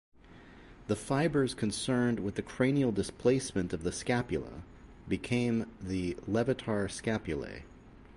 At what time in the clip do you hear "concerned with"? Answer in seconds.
1.53-2.33